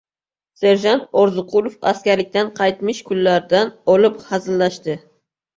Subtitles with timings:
[0.61, 4.99] Serjant Orziqulov askarlikdan qaytmish kunlardan olib hazillashdi.